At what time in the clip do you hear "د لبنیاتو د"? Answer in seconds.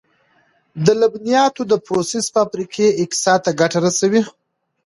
0.85-1.73